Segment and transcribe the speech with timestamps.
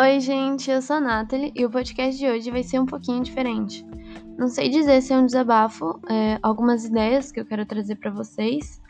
[0.00, 3.20] Oi, gente, eu sou a Nathalie e o podcast de hoje vai ser um pouquinho
[3.20, 3.84] diferente.
[4.38, 8.12] Não sei dizer se é um desabafo, é, algumas ideias que eu quero trazer para
[8.12, 8.80] vocês,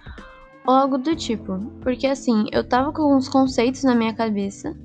[0.66, 1.60] ou algo do tipo.
[1.80, 4.76] Porque assim, eu tava com uns conceitos na minha cabeça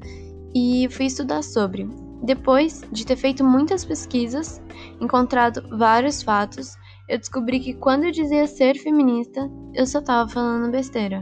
[0.56, 1.90] e fui estudar sobre.
[2.24, 4.62] Depois de ter feito muitas pesquisas,
[5.02, 6.78] encontrado vários fatos,
[7.10, 11.22] eu descobri que quando eu dizia ser feminista, eu só tava falando besteira.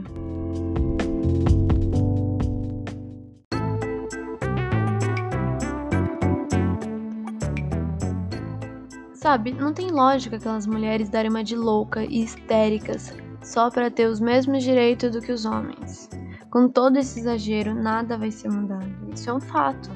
[9.32, 14.06] Sabe, não tem lógica aquelas mulheres darem uma de louca e histéricas só para ter
[14.06, 16.10] os mesmos direitos do que os homens.
[16.50, 18.92] Com todo esse exagero, nada vai ser mudado.
[19.10, 19.90] Isso é um fato.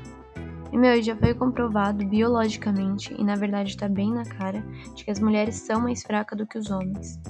[0.73, 4.65] E meu, já foi comprovado biologicamente, e na verdade está bem na cara,
[4.95, 7.21] de que as mulheres são mais fracas do que os homens.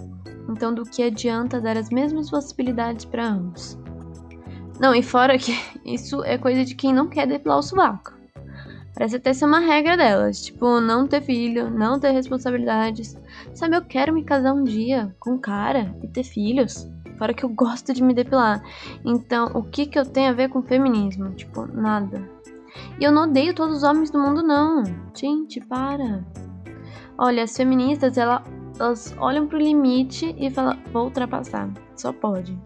[0.49, 3.77] Então, do que adianta dar as mesmas possibilidades para ambos?
[4.79, 8.16] Não, e fora que isso é coisa de quem não quer depilar o sovaco.
[8.97, 13.15] Parece até ser uma regra delas, tipo, não ter filho, não ter responsabilidades.
[13.53, 16.89] Sabe, eu quero me casar um dia com um cara e ter filhos.
[17.19, 18.63] Fora que eu gosto de me depilar.
[19.05, 21.31] Então, o que que eu tenho a ver com feminismo?
[21.33, 22.27] Tipo, nada.
[22.99, 24.83] E eu não odeio todos os homens do mundo, não.
[25.15, 26.25] Gente, para.
[27.19, 31.71] Olha, as feministas, elas olham pro limite e falam, vou ultrapassar.
[31.95, 32.59] Só pode.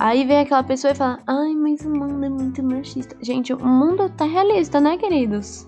[0.00, 3.14] Aí vem aquela pessoa e fala: Ai, mas o mundo é muito machista.
[3.20, 5.66] Gente, o mundo tá realista, né, queridos?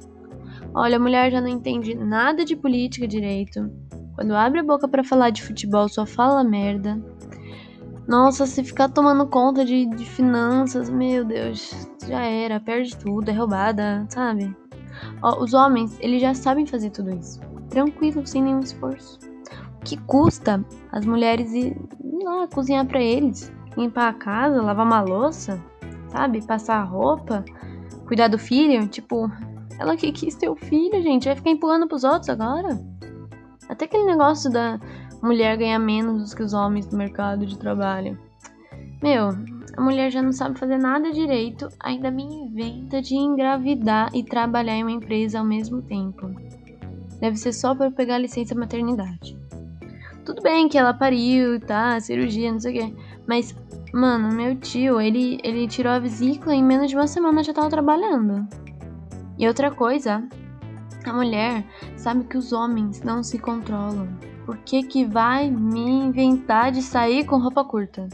[0.74, 3.70] Olha, a mulher já não entende nada de política direito.
[4.14, 6.98] Quando abre a boca para falar de futebol, só fala merda.
[8.08, 13.34] Nossa, se ficar tomando conta de, de finanças, meu Deus, já era, perde tudo, é
[13.34, 14.56] roubada, sabe?
[15.22, 17.38] Ó, os homens, eles já sabem fazer tudo isso.
[17.68, 19.18] Tranquilo, sem nenhum esforço.
[19.78, 21.76] O que custa as mulheres ir
[22.24, 23.52] lá cozinhar para eles?
[23.76, 25.62] Limpar a casa, lavar uma louça,
[26.08, 26.44] sabe?
[26.46, 27.44] Passar roupa,
[28.06, 28.86] cuidar do filho.
[28.88, 29.30] Tipo,
[29.78, 31.26] ela que quis ter o filho, gente.
[31.26, 32.80] Vai ficar empurrando pros outros agora?
[33.68, 34.78] Até aquele negócio da
[35.22, 38.18] mulher ganhar menos do que os homens no mercado de trabalho.
[39.02, 39.30] Meu,
[39.76, 44.74] a mulher já não sabe fazer nada direito, ainda me inventa de engravidar e trabalhar
[44.74, 46.30] em uma empresa ao mesmo tempo.
[47.20, 49.38] Deve ser só para pegar licença maternidade.
[50.24, 51.98] Tudo bem que ela pariu, tá?
[52.00, 52.94] Cirurgia, não sei o quê.
[53.26, 53.56] Mas,
[53.92, 57.52] mano, meu tio, ele, ele tirou a vesícula e em menos de uma semana já
[57.52, 58.46] tava trabalhando.
[59.38, 60.26] E outra coisa,
[61.04, 61.64] a mulher
[61.96, 64.08] sabe que os homens não se controlam.
[64.46, 68.08] Por que que vai me inventar de sair com roupa curta?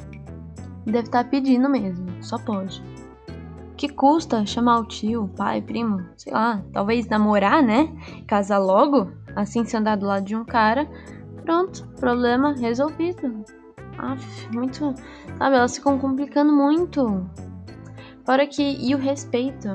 [0.85, 2.83] Deve estar tá pedindo mesmo, só pode.
[3.77, 7.89] Que custa chamar o tio, pai, primo, sei lá, talvez namorar, né?
[8.27, 10.89] Casar logo, assim se andar do lado de um cara
[11.49, 13.43] Pronto, problema resolvido.
[13.99, 14.95] Aff, muito.
[15.39, 17.29] Sabe, elas ficam complicando muito.
[18.25, 18.63] Fora que.
[18.63, 19.75] E o respeito?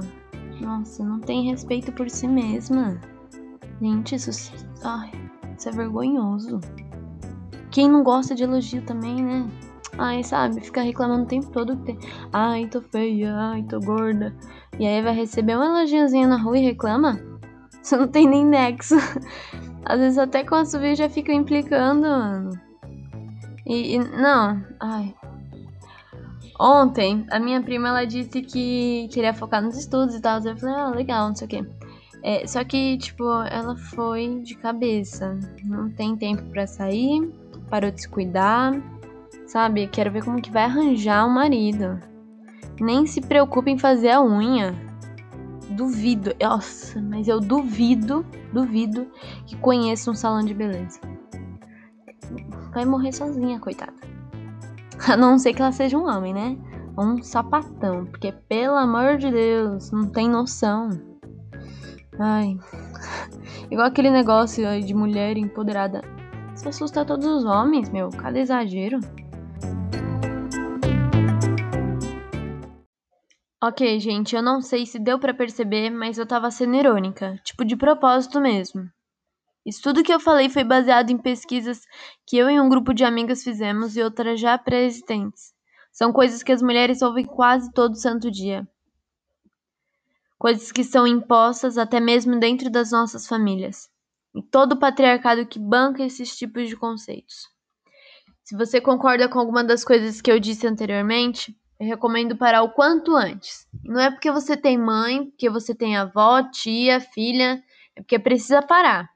[0.62, 3.00] Nossa, não tem respeito por si mesma.
[3.82, 4.54] Gente, isso.
[4.84, 5.12] Ai,
[5.58, 6.60] isso é vergonhoso.
[7.72, 9.50] Quem não gosta de elogio também, né?
[9.98, 12.00] Ai, sabe, fica reclamando o tempo todo que tem.
[12.32, 14.36] Ai, tô feia, ai, tô gorda.
[14.80, 17.20] E aí vai receber um elogiozinho na rua e reclama?
[17.82, 18.96] Você não tem nem nexo.
[19.86, 22.73] Às vezes até com a subir já fica implicando, mano.
[23.66, 25.14] E, e, não, ai.
[26.60, 30.40] Ontem, a minha prima ela disse que queria focar nos estudos e tal.
[30.42, 31.66] Eu falei, ah, legal, não sei o quê.
[32.22, 35.38] É, só que, tipo, ela foi de cabeça.
[35.64, 37.30] Não tem tempo para sair,
[37.70, 38.74] parou de se cuidar,
[39.46, 39.88] sabe?
[39.88, 42.00] Quero ver como que vai arranjar um marido.
[42.80, 44.74] Nem se preocupe em fazer a unha
[45.70, 49.08] duvido, nossa, mas eu duvido, duvido
[49.46, 51.00] que conheça um salão de beleza.
[52.74, 53.94] Vai morrer sozinha, coitada.
[55.08, 56.58] A não ser que ela seja um homem, né?
[56.98, 60.90] Um sapatão, porque pelo amor de Deus, não tem noção.
[62.20, 62.58] Ai.
[63.72, 66.02] Igual aquele negócio de mulher empoderada.
[66.56, 68.10] Isso assusta todos os homens, meu.
[68.10, 69.00] Cada exagero.
[73.64, 77.64] Ok, gente, eu não sei se deu para perceber, mas eu tava sendo irônica, tipo
[77.64, 78.90] de propósito mesmo.
[79.66, 81.82] Isso tudo que eu falei foi baseado em pesquisas
[82.26, 85.54] que eu e um grupo de amigas fizemos e outras já pré-existentes.
[85.92, 88.68] São coisas que as mulheres ouvem quase todo santo dia.
[90.38, 93.90] Coisas que são impostas até mesmo dentro das nossas famílias.
[94.36, 97.48] E todo o patriarcado que banca esses tipos de conceitos.
[98.44, 102.74] Se você concorda com alguma das coisas que eu disse anteriormente, eu recomendo parar o
[102.74, 103.68] quanto antes.
[103.84, 107.64] Não é porque você tem mãe, porque você tem avó, tia, filha,
[107.96, 109.13] é porque precisa parar.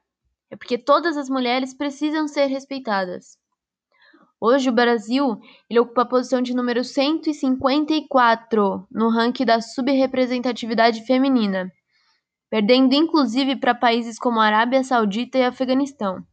[0.50, 3.38] É porque todas as mulheres precisam ser respeitadas.
[4.40, 11.70] Hoje o Brasil ele ocupa a posição de número 154 no ranking da subrepresentatividade feminina,
[12.48, 16.24] perdendo inclusive para países como Arábia Saudita e Afeganistão.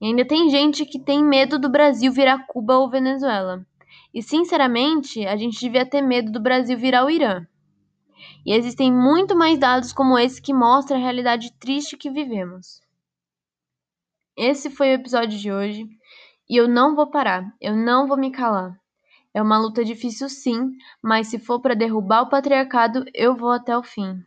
[0.00, 3.66] E ainda tem gente que tem medo do Brasil virar Cuba ou Venezuela.
[4.12, 7.44] E sinceramente, a gente devia ter medo do Brasil virar o Irã.
[8.44, 12.80] E existem muito mais dados como esse que mostram a realidade triste que vivemos.
[14.38, 15.84] Esse foi o episódio de hoje.
[16.48, 18.72] E eu não vou parar, eu não vou me calar.
[19.34, 20.70] É uma luta difícil sim,
[21.02, 24.22] mas se for para derrubar o patriarcado, eu vou até o fim.